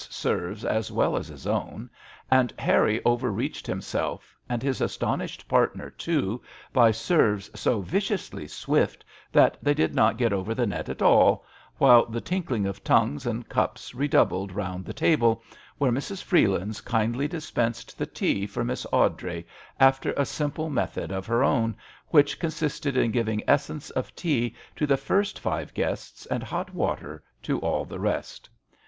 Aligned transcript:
I9S 0.01 0.11
serves 0.13 0.65
as 0.65 0.91
well 0.91 1.15
as 1.15 1.27
his 1.27 1.45
own 1.45 1.87
and 2.31 2.51
Harry 2.57 2.99
overreached 3.05 3.67
himself, 3.67 4.35
and 4.49 4.63
his 4.63 4.81
astonished 4.81 5.47
partner 5.47 5.91
too, 5.91 6.41
by 6.73 6.89
serves 6.89 7.51
so 7.53 7.81
viciously 7.81 8.47
swift 8.47 9.05
that 9.31 9.57
they 9.61 9.75
did 9.75 9.93
not 9.93 10.17
get 10.17 10.33
over 10.33 10.55
the 10.55 10.65
net 10.65 10.89
at 10.89 11.03
all, 11.03 11.45
while 11.77 12.07
the 12.07 12.19
tinkling 12.19 12.65
of 12.65 12.83
tongues 12.83 13.27
and 13.27 13.47
cups 13.47 13.93
redoubled 13.93 14.51
round 14.51 14.85
the 14.85 14.91
table, 14.93 15.43
where 15.77 15.91
Mrs. 15.91 16.23
Freelands 16.23 16.81
kindly 16.81 17.27
dispensed 17.27 17.95
the 17.95 18.07
tea 18.07 18.47
for 18.47 18.63
Miss 18.63 18.87
Awdrey 18.91 19.45
after 19.79 20.13
a 20.13 20.25
simple 20.25 20.71
method 20.71 21.11
of 21.11 21.27
her 21.27 21.43
own, 21.43 21.75
which 22.07 22.39
consisted 22.39 22.97
in 22.97 23.11
giving 23.11 23.43
essence 23.47 23.91
of 23.91 24.15
tea 24.15 24.55
to 24.75 24.87
the 24.87 24.97
first 24.97 25.39
five 25.39 25.75
guests 25.75 26.25
and 26.25 26.41
hot 26.41 26.73
water 26.73 27.21
to 27.43 27.59
all 27.59 27.85
the 27.85 27.99
rest. 27.99 28.49